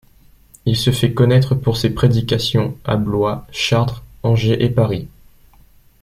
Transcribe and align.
Il 0.65 0.75
se 0.75 0.89
fait 0.89 1.13
connaître 1.13 1.53
pour 1.53 1.77
ses 1.77 1.91
prédications 1.91 2.75
à 2.85 2.97
Blois, 2.97 3.45
Chartres, 3.51 4.01
Angers 4.23 4.63
et 4.65 4.69
Paris. 4.71 5.07